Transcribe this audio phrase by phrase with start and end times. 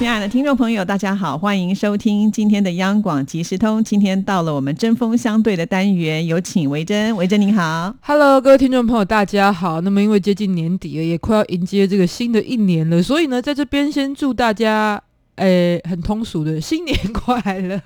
[0.00, 3.84] 亲爱的听众朋友，大家好，欢迎收听今天的央广即时通。
[3.84, 7.14] 今天到了我们针锋相对的单元，有请维珍。
[7.16, 9.82] 维珍您好，Hello，各位听众朋友，大家好。
[9.82, 15.02] 那么因为接近年底了，也快要迎接这个新的一年了，所以呢，在这边先祝大家。
[15.36, 17.80] 诶，很通俗的新年快乐！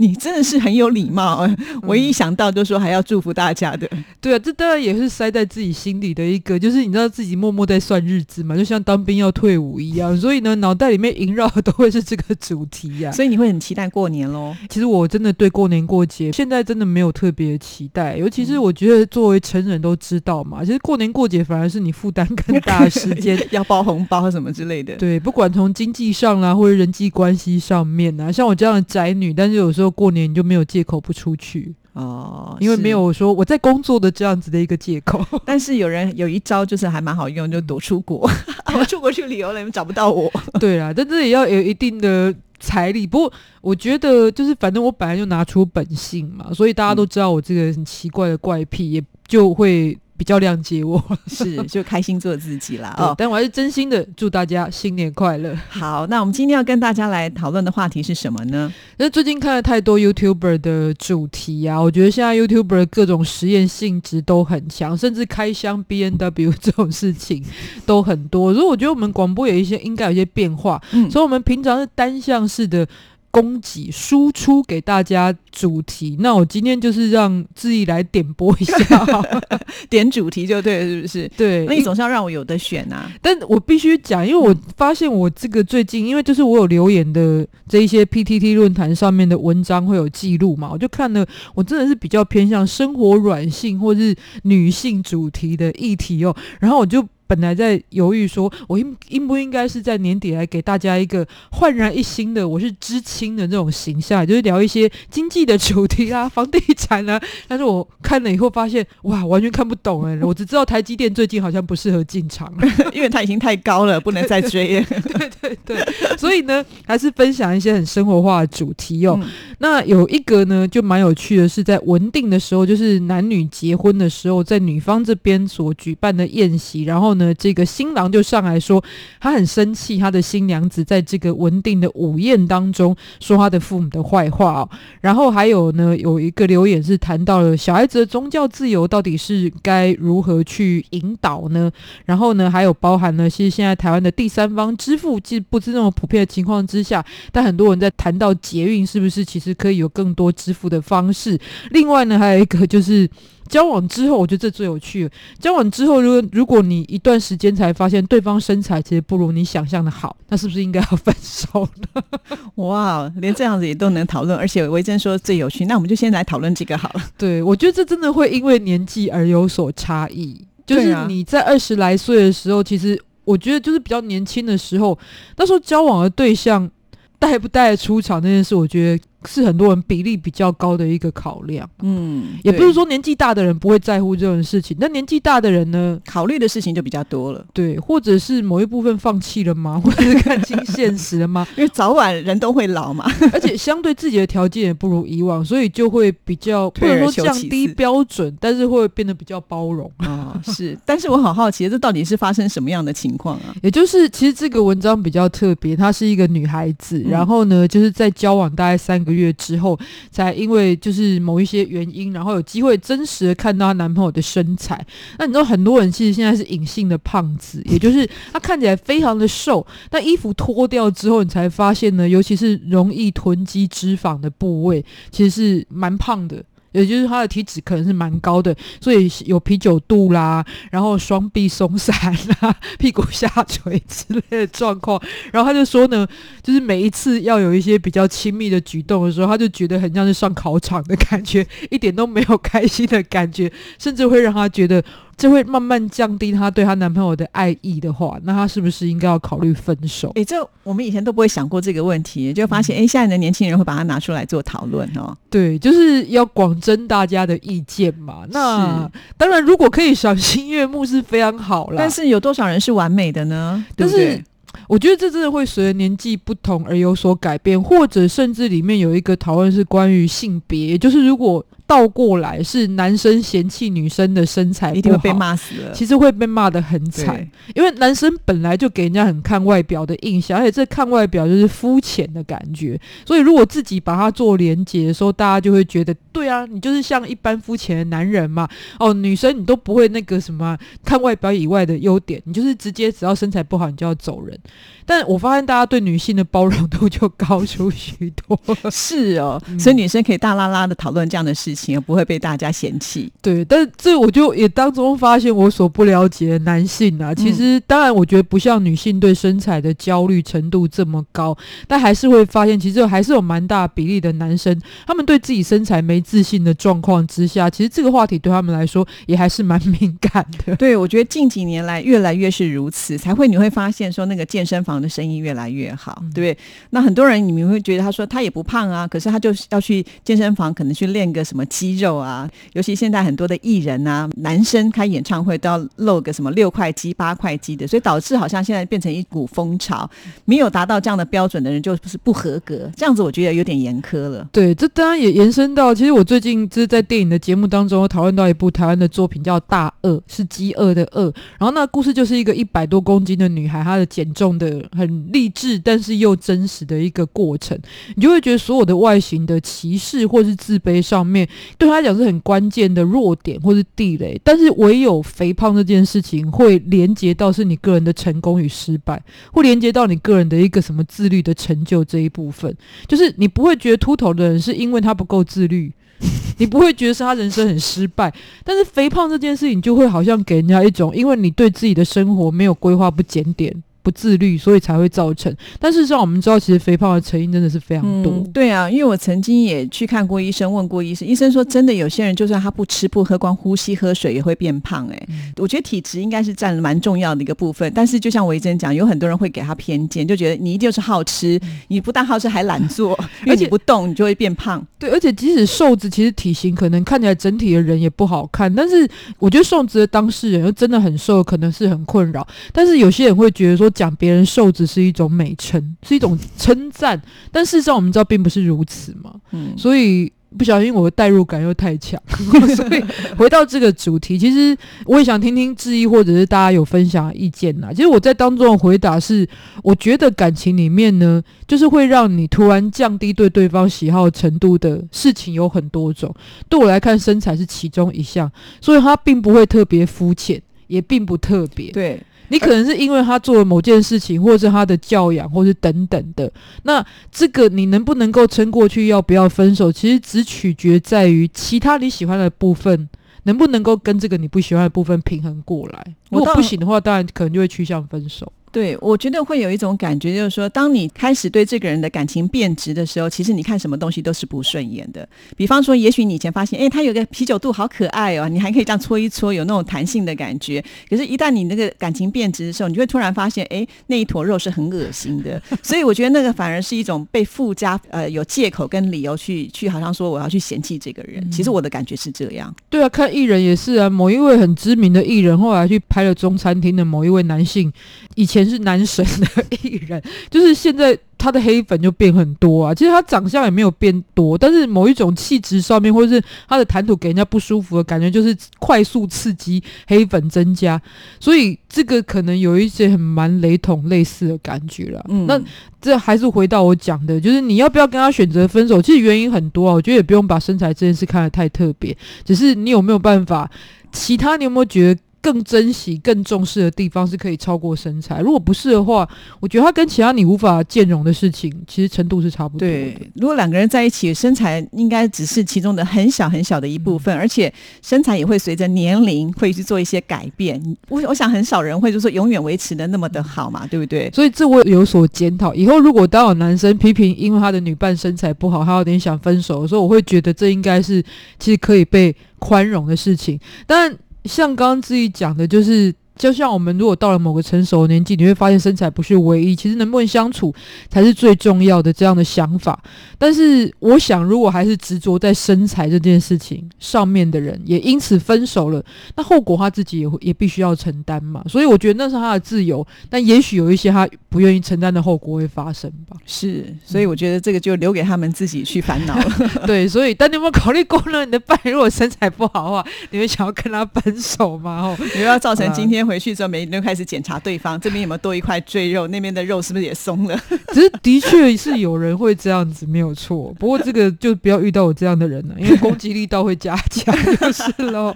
[0.00, 1.46] 你真的是很有礼貌，
[1.82, 3.86] 我一想到就说还要祝福大家的。
[4.18, 10.16] 对啊，这当然也是塞在自己心里的一个，就是你知道自己默默在算日子嘛，就像当兵要退伍一样。
[10.16, 13.12] 所以呢，脑袋里面萦绕的都会是这个主题呀。
[13.12, 14.56] 所以你会很期待过年喽？
[14.70, 24.96] 其实我真的对过年过节现在真的没有特别期待，尤其是我觉得作为成人都知道嘛，其实过年过节反而是你负担更大的时间， 要包红包什么之类的。
[24.96, 35.24] 对，不管从经济上啦，或者人际关系上面啊，像我这样的宅女，但是有时候过年你就没有借口不出去哦，因为没有说我在工作的这样子的一个借口。
[35.44, 38.28] 但是有人有一招就是还蛮好用，就躲出国，
[38.78, 40.30] 我出国去旅游了，你们找不到我。
[40.60, 43.06] 对啊，但这也要有一定的财力。
[43.06, 49.98] 不过我觉得就是反正我本来就拿出本性嘛，所以大家都知道我这个很奇怪的怪癖，也就会。
[50.20, 55.58] 比较谅解我 是就开心做自己啦哦，但我还是真心的祝大家新年快乐。
[55.70, 58.70] 好，那我们今天要跟大家来讨论的话题是什么呢？
[58.98, 67.42] 那最近看了太多 YouTuber 的主题啊，我觉得现在 YouTuber 各种实验性质都很强，甚至开箱 B N W 这种事情
[67.86, 68.52] 都很多。
[68.52, 72.86] 所以我觉得我们广播有一些应该有一些变化，嗯所以我们平常是单向式的。
[73.30, 79.06] 供给输出给大家主题，那我今天就是让志毅来点播一下，
[79.88, 81.30] 点主题就对，是不是？
[81.36, 83.10] 对，那你总是要让我有的选啊。
[83.22, 91.24] 但我必须讲，因为我发现我这个最近，因为就是我有留言的这一些 PTT 论坛上面的文章会有记录嘛，我就看了，
[91.54, 97.06] 我真的是比较偏向生活软性或是女性主题的议题哦，然后我就。
[97.30, 107.22] 本来在犹豫，说我应应不应该是在年底来给大家一个焕然一新的我是知青的这种形象，就是聊一些经济的主题啊，房地产啊。
[107.46, 110.18] 但是我看了以后发现，哇，完全看不懂哎！
[110.24, 112.52] 我只知道台积电最近好像不适合进场，
[112.92, 114.84] 因为它已经太高了，不能再追。
[114.84, 119.16] 对对对，所以呢，还是分享一些很生活化的主题哦。
[119.58, 127.19] 那有一个呢，就蛮有趣的，是在文定的时候，就是男女结婚的时候，在女方这边所举办的宴席，然后。
[127.20, 128.82] 呢，这个新郎就上来说，
[129.20, 134.68] 他很生气，他的新娘子在这个文定的午宴当中说他的父母的坏话哦。
[135.00, 141.70] 然后还有呢，有一个留言是谈到了小孩子的宗教自由到底是该如何去引导呢？
[142.06, 151.38] 然后呢，还有包含呢，其实现在台湾的第三方支付既不是那么普遍的情况之下，但很多人在谈到捷运是不是其实可以有更多支付的方式？
[151.70, 153.08] 另外呢，还有一个就是。
[153.50, 155.10] 交往之后，我觉得这最有趣。
[155.40, 162.02] 交往之后，如果如果你一段时间才发现对方身材其实不如你想象的好，那是不是应该要分手呢？
[162.54, 167.02] 哇，连这样子也都能讨论，而且维珍说最有趣，那我们就先来讨论这个好了。
[167.18, 170.46] 对，我觉得这真的会因为年纪而有所差异。
[170.64, 174.96] 就是你在二十来岁的时候，其实我觉得就是比较年轻的时候，
[175.36, 176.70] 那时候交往的对象
[177.18, 179.04] 带不带出场那件事，我觉得。
[179.26, 189.78] 是很多人比例比较高的一个考量，嗯，也不是说年纪大的人不会在乎这种事情，但年纪大的人呢，考虑的事情就比较多了，对，或者是某一部分放弃了吗？
[189.84, 191.46] 或者是看清现实了吗？
[191.56, 200.40] 因为早晚人都会老嘛， 而且相对自己的条件也不如以往，所以就会比较不能说降低标准，但是会变得比较包容啊。
[200.42, 203.54] 是，但是我好好奇，这到底是发生什么样的情况啊？
[203.62, 209.09] 也就是其实这个文章比较特别，她是一个女孩子，然后呢，就是在交往大概三个。
[209.10, 209.78] 月之后，
[210.10, 214.84] 才因为就是某一些原因，然后有机会真实的看到她男朋友的身材。
[215.18, 226.44] 那你知道很多人其实现在是隐性的胖子， 也就是他看起来非常的瘦，但衣服脱掉之后，你才发现呢，尤其是容易囤积脂肪的部位，其实是蛮胖的。
[226.72, 231.94] 也就是他的体脂可能是蛮高的，所以有啤酒肚啦，然后双臂松散
[232.40, 235.00] 啦， 屁股下垂之类的状况。
[235.32, 236.06] 然后他就说呢，
[236.42, 244.82] 就是每一次要有一些比较亲密的举动的时候，他就觉得很像是上考场的感觉，一点都没有开心的感觉，甚至会让他觉得。
[245.20, 250.10] 这会慢慢降低她对她男朋友的爱意的话，那她是不是应该要考虑分手？
[250.14, 255.14] 哎，这我们以前都不会想过这个问题，就发现哎，现在的年轻人会把它拿出来做讨论哦。
[255.28, 258.24] 对，就是要广征大家的意见嘛。
[258.30, 261.76] 那当然，如果可以赏心悦目是非常好了。
[261.76, 263.62] 但是有多少人是完美的呢？
[263.76, 264.24] 对但是？
[264.66, 275.20] 我觉得这真的会随着年纪不同而有所改变，或者甚至里面有一个讨论是关于性别，也就是如果倒过来是男生嫌弃女生的身材，一定会被。
[275.20, 275.72] 骂死了。
[275.72, 282.80] 其实会被骂的很惨，因为男生本来就给人家很看外表的印象，而且这看外表就是肤浅的感觉。
[283.04, 288.48] 所以如果自己把它做连结的时候，大家就会觉得，对啊，你就是像一般肤浅的男人嘛。
[288.78, 294.38] 哦，女生你都不会那个什么看外表以外的优点，你就是直接只要身材不好你就要走人。
[294.86, 298.40] 但我发现大家对女性的包容度就高出许多。
[298.72, 303.10] 是哦，嗯所以女生可以大拉拉的讨论这样的事情，而不会被大家嫌弃。
[303.22, 311.36] 对，但是这我就也当中发现我所不了解的男性啊，其实当然我觉得不像女性对身材的焦虑程度这么高，
[311.66, 320.56] 但还是会发现其实还是有蛮大比例的男生，他们对自己身材没自信的状况之下，其实这个话题对他们来说也还是蛮 敏感的。
[320.56, 326.38] 对，我觉得近几年来越来越是如此，才会你会发现说那个健身房的生意越来越好，嗯对不对？
[326.70, 332.26] 那很多人你们会觉得他说他也不胖啊，可是他就是要去健身房，可能去练个什么肌肉啊。
[332.54, 339.88] 尤其现在很多的艺人啊，男生开演唱会都要露个什么六块肌、八块肌的，所以导致好像现在变成一股风潮，
[340.24, 344.26] 没有达到这样的标准的人就是不合格，这样子我觉得有点严苛了。
[344.32, 351.12] 对，这当然也延伸到，其实我最近就是在电影的节目当中讨论到一部台湾的作品叫《大饿》，是饥饿的饿。
[351.38, 357.58] 然后那故事就是一个一百多公斤的女孩，她的减重的很励志，但是又真实的一个过程。
[357.96, 364.20] 你就会觉得所有的外形的歧视或是自卑上面，对他来讲是很关键的弱点或是地雷。
[364.24, 369.02] 但是唯有肥胖这件事情会连接到是你个人的成功与失败，
[369.32, 372.56] 会连接到你个人的一个什么自律的成就这一部分。
[372.86, 375.72] 就是你不会觉得秃头的人是因为他不够自律，
[376.38, 378.12] 你不会觉得是他人生很失败，
[378.44, 383.54] 但是肥胖这件事情就会好像给人家一种，因为你对自己的生活没有规划、不检点。
[383.82, 385.34] 不自律，所以才会造成。
[385.58, 388.12] 但事实上，我们知道，其实肥胖的成因真的是非常多。
[388.12, 388.30] 嗯。
[388.32, 394.94] 对啊，因为我曾经也去看过医生，问过医生，医生说真的，有些人就算他不吃不喝，光呼吸喝水也会变胖、欸。
[394.94, 397.70] 哎、嗯我觉得体质应该是占了蛮重要的一个部分。
[397.74, 404.64] 但是就像维珍讲，有很多人会给他偏见，就觉得你一定是好吃，你不但好吃还懒做， 因为你不动你就会变胖。
[404.78, 408.88] 对，而且即使瘦子，其实体型可能看起来整体的人也不好看，但是
[409.18, 412.26] 我觉得瘦子的当事人又真的很瘦，可能是很困扰。
[412.52, 417.00] 但是有些人会觉得说，讲别人瘦子是一种美称，是一种 称赞，
[417.30, 419.14] 但事实上我们知道并不是如此嘛。
[419.32, 422.00] 嗯，所以不小心我的代入感又太强，
[422.54, 422.84] 所以
[423.16, 427.70] 回到这个主题，其实我也想听听质疑或者是大家有分享意见呐。
[427.74, 429.28] 其实我在当中的回答是，
[429.64, 436.14] 我觉得感情里面呢，就是会让你突然降低对对方喜好程度的事情有很多种。
[436.48, 438.30] 对我来看，身材是其中一项，
[438.60, 441.72] 所以它并不会特别肤浅，也并不特别。
[441.72, 442.00] 对。
[442.30, 446.32] 你可能是因为他做了某件事情，或者是他的教养，或是等等的。
[446.62, 452.88] 那这个你能不能够撑过去，要不要分手，其实只取决在于其他你喜欢的部分
[453.24, 455.84] 能不能够跟这个你不喜欢的部分平衡过来。
[456.08, 458.32] 如果不行的话，当然可能就会趋向分手。
[458.52, 465.08] 对，我觉得会有一种感觉，就是说，当你开始对这个人的感情变质的时候，其实你看什么东西都是不顺眼的。
[465.36, 470.62] 比方说，也许你以前发现，哎，他有个啤酒肚好可爱哦，你还可以这样搓一搓，有那种弹性的感觉。
[470.88, 475.40] 可是，一旦你那个感情变质的时候，你就会突然发现，哎，那一坨肉是很恶心的。
[475.62, 481.30] 所以，我觉得那个反而是一种被附加呃有借口跟理由去去，好像说我要去嫌弃这个人。
[481.30, 482.52] 其实我的感觉是这样。
[482.68, 487.72] 对啊，看艺人也是啊，某一位很知名的艺人，后来去拍了中餐厅的某一位男性，
[488.16, 492.74] 以前是男神的艺人，就是现在他的黑粉就变很多啊。
[492.74, 500.80] 其实他长相也没有变多，但是某一种气质上面，或者是他的谈吐给人家不舒服的感觉，就是快速刺激黑粉增加，
[501.18, 505.04] 所以这个可能有一些很蛮雷同类似的感觉了。
[505.08, 505.40] 嗯，那
[505.80, 508.80] 这还是回到我讲的，就是你要不要跟他选择分手？
[508.80, 513.50] 其实原因很多啊，我觉得也不用把身材这件事看得太特别，只是你有没有办法，
[513.92, 518.20] 其他你有没有觉得更珍惜、更重视的地方是可以超过身材？
[518.20, 519.08] 如果不是的话，
[519.38, 522.74] 我觉得他跟其他你无法兼容的事情，其实程度是差不多的。
[522.74, 530.60] 对，如果两个人在一起，身材应该只是其中的很小很小的一部分，而且身材也会随着年龄会去做一些改变。
[530.88, 534.10] 我我想很少人会就说永远维持的那么的好嘛，对不对？
[534.14, 535.54] 所以这我有所检讨。
[535.54, 541.02] 以后如果当有男生批评因为他的女伴身材不好，他有点想分手的时候，我会觉得这应该是
[541.38, 543.38] 其实可以被宽容的事情。
[543.66, 550.54] 但像刚刚自己讲的，就是就像我们如果到了某个成熟的年纪，你会发现身材不是唯一，其实能不能相处
[550.90, 552.78] 才是最重要的这样的想法。
[553.16, 558.84] 但是我想，如果还是执着在身材这件事情上面的人，也因此分手了，
[559.16, 561.42] 那后果他自己也会也必须要承担嘛。
[561.48, 566.18] 所以我觉得那是他的自由，但也许有一些他不愿意承担的后果会发生吧。
[566.26, 569.64] 是，所以我觉得这个就留给他们自己去烦恼了。
[569.66, 571.24] 对，所以但你有没有考虑过呢？
[571.24, 574.82] 你的伴如果身材不好的话，你会想要跟他分手吗？
[574.82, 580.36] 哦， 你要造成今天回去之后，每天都开始检查对方这边有没有多一块赘肉，那边的肉是不是也松了？
[580.74, 583.54] 只是的确是有人会这样子，没有错。
[583.58, 588.14] 不过这个就不要遇到我这样的人了，因为攻击力倒会加强 就是喽。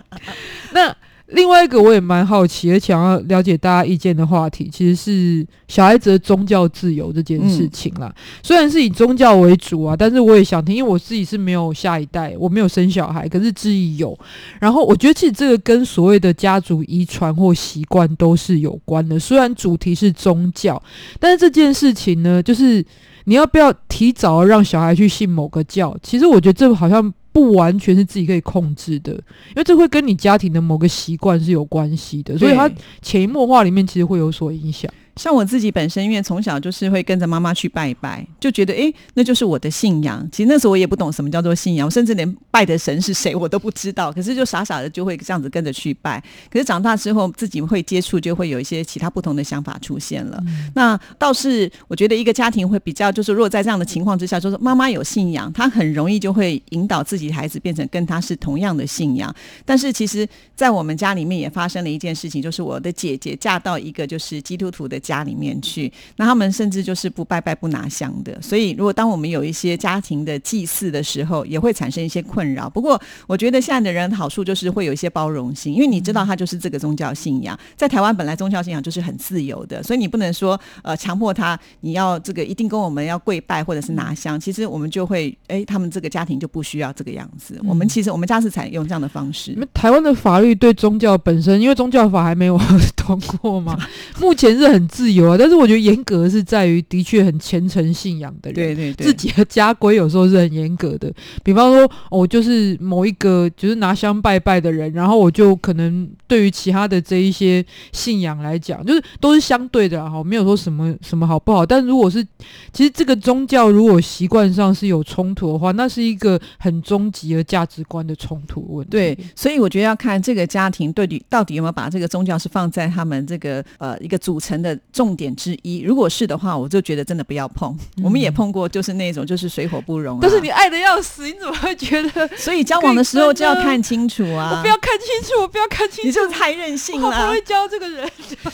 [0.73, 0.95] 那。
[1.28, 8.14] 另外一个我也蛮好奇，而且想要了解大家意见的话题，其实是小孩子的宗教自由这件事情啦。
[8.43, 14.16] 虽然是以宗教为主啊，但是我也想听，因为我自己是没有下一代，我没有生小孩，可是质疑有。
[14.61, 19.19] 然后我觉得其实这个跟所谓的家族遗传或习惯都是有关的。
[19.19, 20.81] 虽然主题是宗教，
[21.19, 22.85] 但是这件事情呢，就是
[23.25, 25.97] 你要不要提早让小孩去信某个教？
[26.02, 27.12] 其实我觉得这好像。
[27.35, 32.71] 不完全是自己可以控制的，因为这会跟你家庭的某个习惯是有关系的，所以它
[33.03, 34.88] 潜移默化里面其实会有所影响。
[35.16, 40.28] 像我自己本身，因为从小就是会跟着妈妈去拜一拜，就觉得哎，那就是我的信仰。
[40.33, 44.12] 其实那时候我也不懂什么叫做信仰，我甚至连拜的神是谁我都不知道。
[44.12, 46.21] 可是就傻傻的就会这样子跟着去拜。
[46.50, 50.42] 可是长大之后，自己会接触，就会有一些其他不同的想法出现了。
[50.75, 59.33] 那倒是我觉得一个家庭会比较，就是如果在这样的情况之下，就是妈妈有信仰，她很容易就会引导自己孩子变成跟她是同样的信仰。
[59.64, 65.00] 但是其实，在我们家里面也发生了一件事情，就是我的姐姐嫁到一个就是基督徒的。
[65.05, 68.41] 家里面去，那他们甚至就是不拜拜不拿香的。
[68.41, 72.71] 所以，如果当我们有一些家庭的祭祀的时候，也会产生一些困扰。
[72.71, 77.59] 不过，我觉得现在的人好处就是会有一些包容性，因为你知道他就是这个宗教信仰。
[77.77, 84.41] 在台湾本来宗教信仰就是很自由的，所以你不能说呃强迫他你要这个一定跟我们要跪拜或者是拿香。
[84.41, 87.61] 其实我们就会哎，他们这个家庭就不需要这个样子。
[87.65, 89.55] 我们其实我们家是采用这样的方式。
[89.75, 92.59] 台湾的法律对宗教本身，因为宗教法还没有
[92.97, 93.79] 通过嘛，
[94.19, 94.89] 目前是很。
[94.95, 101.13] 自由啊，但是我觉得严格是在于的确很虔诚信仰的人，对对对，自己的家规有时候是很严格的。
[101.43, 111.67] 比方说，我就是某一个就是拿香拜拜的人，然后我就可能对于其他的这一些信仰来讲，就是都是相对的哈，没有说什么什么好不好。
[111.67, 112.25] 但如果是
[112.73, 118.93] 其实这个宗教如果习惯上是有冲突的话，那是一个很终极的价值观的冲突问题。
[118.93, 124.79] 对，所以我觉得要看这个家庭对底到底有没有把这个宗教是放在他们这个呃一个组成的。
[124.93, 127.76] 重点之一，如果是的话，我就觉得真的不要碰。
[128.03, 130.19] 我们也碰过，就是那种就是水火不容。
[130.21, 132.29] 但是你爱的要死，你怎么会觉得？
[132.37, 134.57] 所以交往的时候就要看清楚啊！
[134.57, 137.09] 我不要看清楚，我不要看清楚，你就太任性了。
[137.09, 138.09] 我不会教这个人。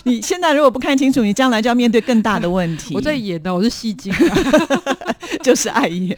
[0.05, 2.95] 你现在如果不看清楚，你将来就要面对更大的问题。
[2.97, 4.13] 我在演的，我是戏精，
[5.43, 6.17] 就是爱演。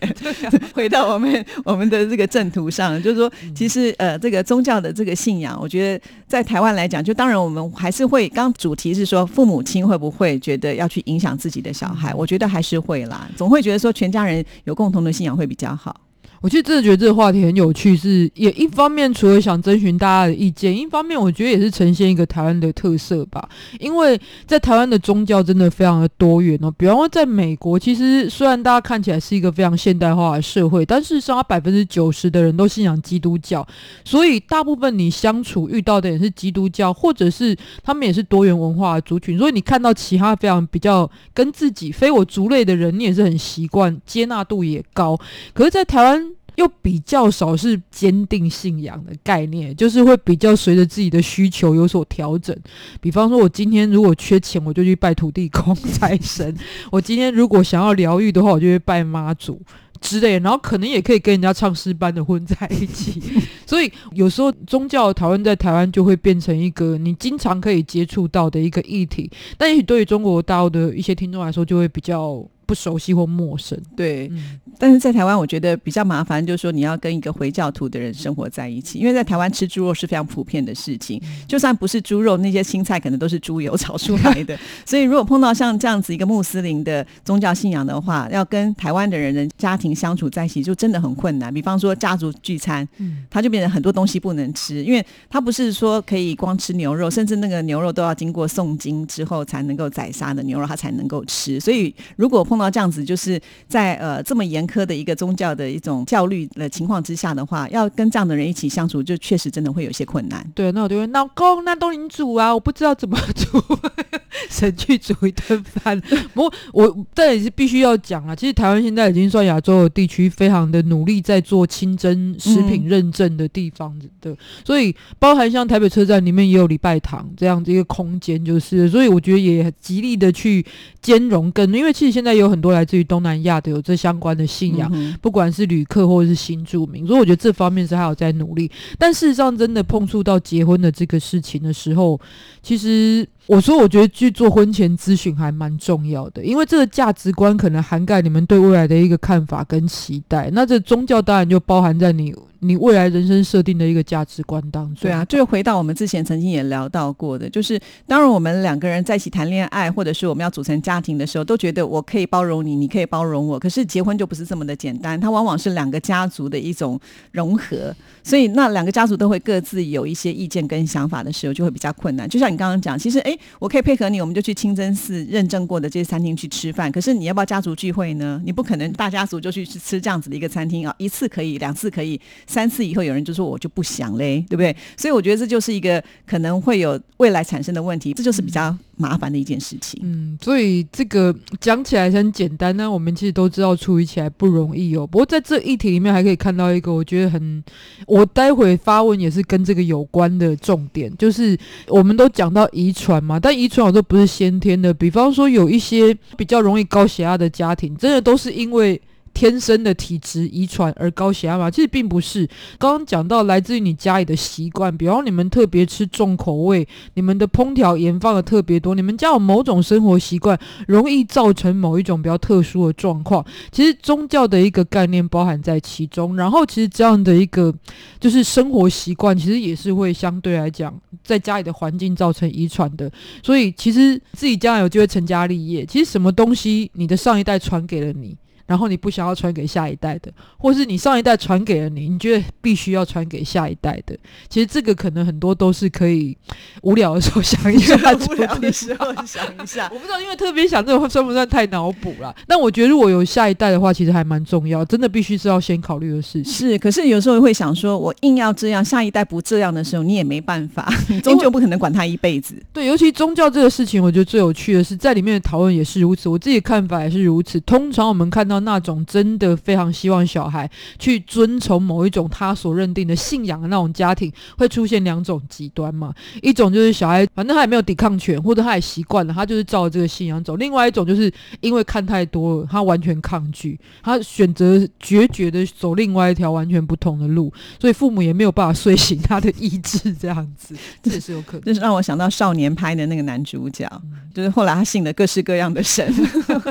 [0.75, 8.29] 回到我们我们的这个正途上，就是说，其实呃，这个宗教的这个信仰，我觉得在台湾来讲，就当然我们还是会。
[8.29, 10.02] 刚主题是说父母亲会。
[10.03, 16.01] 不会觉得要去影响自己的小孩，我觉得还是会啦，总会觉得说全家人有共同的信仰会比较好。
[16.43, 23.49] 我其实真的觉得这个话题很有趣，是也一方面除了想征询大家的意见，一方面我觉得也是呈现一个台湾的特色吧。
[23.79, 26.69] 因为在台湾的宗教真的非常的多元哦。
[26.77, 33.65] 比方说，在美国，其实虽然大家看起来是一个非常现代化的社会，但事实上，它百分之九十的人都信仰基督教，
[34.05, 39.39] 所以大部分你相处遇到的也是基督教，或者是他们也是多元文化的族群。
[39.39, 45.17] 所以你看到其他非常比较跟自己非我族类的人，你也是很习惯，接纳度也高。
[45.55, 46.32] 可是，在台湾。
[46.57, 52.57] 又比较少是坚定信仰的概念，就是会比较随着自己的需求有所调整。
[53.01, 56.55] 比方说，我今天如果缺钱，我就去拜土地公财神；
[56.93, 59.61] 我今天如果想要疗愈的话，我就会拜妈祖
[60.01, 60.39] 之类。
[60.41, 63.23] 然后可能也可以跟人家唱诗班的混在一起。
[63.67, 72.45] 所以有时候宗教讨论在台湾就会变成一个你经常可以接触到的一个议题，但也许对于中国大陆的一些听众来说，就会比较。
[72.73, 74.33] 不熟悉或陌生，对。
[74.79, 84.59] 但是在台湾，我觉得比较麻烦，就是说你要跟一个回教徒的人生活在一起，因为在台湾吃猪肉是非常普遍的事情，就算不是猪肉，那些青菜可能都是猪油炒出来的。
[84.87, 91.53] 所以如果碰到像这样子一个穆斯林的宗教信仰的话，要跟台湾的人人家庭相处在一起，就真的很困难。
[91.53, 101.61] 比方说家族聚餐，嗯，他就变成很多东西不能吃，因为他不是说可以光吃牛肉，甚至那个牛肉都要经过诵经之后才能够宰杀的牛肉，他才能够吃。
[101.61, 110.47] 所以如果碰到到这样子，就是在呃这么严苛的一个宗教的一种教律的情况之下的话，要跟这样的人一起相处，就确实真的会有些困难。
[110.55, 113.63] 对，那我就会老公，那都你煮啊，我不知道怎么煮，
[114.51, 116.01] 神去煮一顿饭。
[116.35, 130.65] 不过我但也是必须要讲啊，其实台湾现在已经算亚洲的地区非常的努力在做清真食品认证的地方的，所以包含像台北车站里面也有礼拜堂这样子一个空间，就是所以我觉得也极力的去
[131.01, 138.71] 兼容跟，因为其实现在有很多来自于东南亚的有这相关的信仰，嗯不管是旅客或者是新住民，所以我觉得这方面是还有在努力。
[138.99, 142.21] 但事实上，真的碰触到结婚的这个事情的时候，
[142.63, 150.49] 其实我说，我觉得去做婚前咨询还蛮重要的，因为这个价值观可能涵盖你们对未来的一个看法跟期待。
[150.53, 152.33] 那这宗教当然就包含在你
[152.65, 155.03] 你未来人生设定的一个价值观当中。
[155.03, 163.59] 对啊，就是回到我们之前曾经也聊到过的，就是当然我们两个人在一起谈恋爱，或者是我们要组成家庭的时候，都觉得我可以包容你，你可以包容我。
[163.59, 166.99] 可是结婚就不是这么的简单，它往往是两个家族的一种
[167.33, 172.29] 融合，所以那两个家族都会各自有一些意见跟想法的时候，就会比较困难。
[172.29, 176.93] 就像你刚刚讲，其实诶，我可以配合你，我们就去清真寺认证过的这些餐厅去吃饭。
[176.93, 178.41] 可是你要不要家族聚会呢？
[178.45, 182.21] 你不可能大家族就去吃这样子的一个餐厅啊，一次可以，两次可以，
[182.53, 184.77] 三次以后有人就说我就不想嘞，对不对？
[184.99, 189.99] 所以我觉得这就是一个可能会有未来产生的问题，这就是比较麻烦的一件事情。
[190.05, 195.07] 嗯，所以这个讲起来很简单，呢我们其实都知道处理起来不容易哦。
[195.07, 197.65] 不过在这一题里面还可以看到一个，我觉得很，
[198.07, 209.01] 我待会发问也是跟这个有关的重点，就是我们都讲到遗传嘛，但遗传有时候不是先天的，比方说有一些比较容易高血压的家庭，真的都是因为。
[209.35, 211.71] 天生的体质遗传而高血压吗？
[211.71, 212.49] 其实并不是。
[212.79, 223.45] 刚刚讲到来自于你家里的习惯，比方你们特别吃重口味，你们的烹调盐放的特别多，你们家有某种生活习惯，容易造成某一种比较特殊的状况。
[223.71, 227.75] 其实宗教的一个概念包含在其中，然后其实这样的一个
[228.21, 233.11] 就是生活习惯，其实也是会相对来讲在家里的环境造成遗传的。
[233.43, 238.37] 所以其实自己将来有机会成家立业，其实什么东西你的上一代传给了你。
[238.73, 244.17] 然后你不想要传给下一代的，或是你上一代传给了你，你觉得必须要传给下一代的，
[244.49, 246.35] 其实这个可能很多都是可以
[246.81, 247.95] 无聊的时候想一下，
[248.31, 249.99] 无聊的时候想一下 我。
[249.99, 252.35] 不知道，因为特别想这种算不算太脑补了？
[252.47, 256.51] 但我觉得如果有下一代的话，其实还蛮重要，真的必须是要先考虑的事情。
[256.51, 262.55] 是，可是有时候会想说，我硬要这样，下一代不这样的时候，你也没办法，你 终究不可能管他一辈子。
[262.73, 267.61] 对，尤其宗教这个事情，我觉得最有趣的是在里面的讨论也是如此，我自己的看法也是如此。
[267.61, 276.15] 通常我们看到那种真的非常希望小孩去遵从某一种他所认定的信仰的那种家庭，会出现两种极端嘛。
[276.43, 291.63] 一种就是小孩反正他也没有抵抗权，或者他也习惯了，他就是照着这个信仰走；另外一种就是因为看太多了，他完全抗拒，他选择决绝的走另外一条完全不同的路，所以父母也没有办法睡醒他的意志，这样子， 这也是有可能。
[291.63, 293.89] 就是让我想到少年拍的那个男主角，
[294.35, 296.13] 就是后来他信了各式各样的神，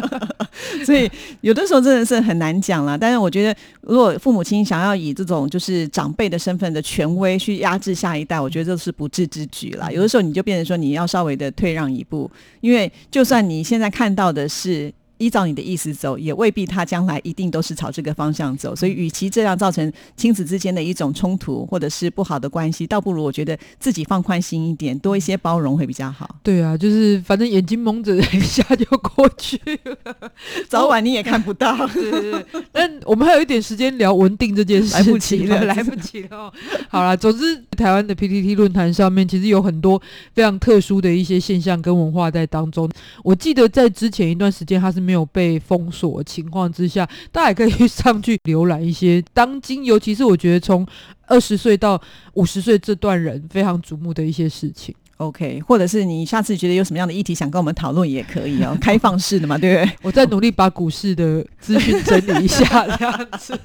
[0.85, 1.09] 所以
[1.41, 2.97] 有的时候真的是很难讲了。
[2.97, 9.91] 但是我觉得，如果父母亲想要以这种就是长辈的身份的权威去压制下一代，我觉得这是不智之举啦。
[9.91, 12.29] 有的时候你就变成说你要稍微的退让一步，
[12.61, 14.91] 因为就算你现在看到的是。
[15.21, 18.75] 依照你的意思走，也未必他将来一定都是朝这个方向走。
[18.75, 26.37] 所以，与其这样造成亲子之间的一种冲突或者是不好的关系，倒不如我觉得自己放宽心一点，多一些包容会比较好。
[26.41, 30.31] 对啊，就是反正眼睛蒙着一下就过去了，
[30.67, 31.85] 早晚你也看不到。
[31.93, 32.45] 对对对。
[32.71, 36.53] 但我们还有一点时间聊文定这件事情， 来不及了来不及了哦。
[36.89, 40.01] 好啦，总之台湾的 PTT 论坛上面其实有很多
[40.33, 42.89] 非常特殊的一些现象跟文化在当中。
[43.23, 50.87] 我记得在之前一段时间它是没没有被封锁情况之下，大家也可以上去浏览一些当今，尤其是我觉得从
[51.27, 52.01] 二十岁到
[52.35, 54.95] 五十岁这段人非常瞩目的一些事情。
[55.21, 62.65] OK，或者是你下次觉得有什么样的议题想跟我们讨论也可以哦， 开放式的嘛，对不对我在努力把股市的资讯整理一下，
[62.97, 63.57] 这样子。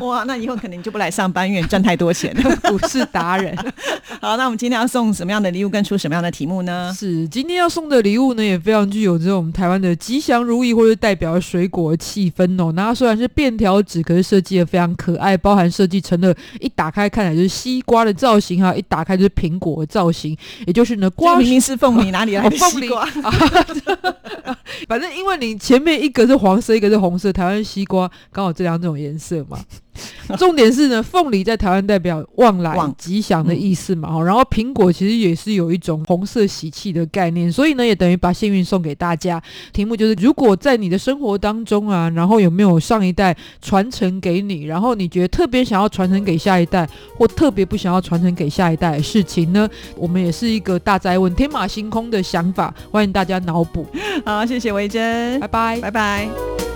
[0.00, 2.56] 哇，那以后可能你就不来上班，因为你赚太多钱了。
[2.70, 3.54] 股市达人
[4.20, 6.92] 好，那我们今天要送什么样的礼物，跟出什么样的题目呢？
[6.96, 12.72] 是今天要送的礼物呢，也非常具有这种台湾的吉祥如意或者代表水果的气氛哦。
[12.72, 20.36] 那它虽然是便条纸，可是设计的非常可爱，包含设计成了一打开看起来就是西瓜的造型哈，一打开就是苹果的造型，
[20.66, 23.06] 也就是呢瓜这明明是凤梨，哪里来的西瓜？
[24.88, 29.58] 反正因为你前面一个是黄色，一个是红色，台湾西瓜刚好这两种颜色嘛。
[30.38, 39.42] 重点是呢，凤梨在台湾代表旺来旺吉祥的意思嘛，哦、然后苹果其实也是有一种红色喜气的概念，所以呢，也等于把幸运送给大家。
[39.72, 49.68] 题目就是，如果在你的生活当中啊，然后有没有上一代传承给你，然后你觉得特别想要传承给下一代，或特别不想要传承给下一代的事情呢？
[49.96, 53.86] 我们也是一个大灾问、天马行空的想法，欢迎大家脑补。
[54.24, 55.80] 好，谢谢维珍拜，拜。
[55.80, 56.73] 拜拜。